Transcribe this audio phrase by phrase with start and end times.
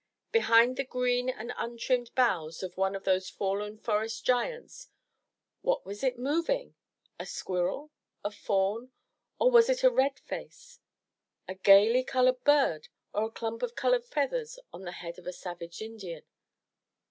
[0.31, 4.89] Behind the green and untrimmed boughs of one of those fallen forest giants,
[5.61, 6.73] what was it moving?—
[7.19, 7.91] a squirrel,
[8.25, 8.91] a fawn,
[9.37, 10.79] or was it a red face?—
[11.47, 15.33] a gaily colored bird of a clump of colored feathers on the head of a
[15.33, 16.23] savage Indian?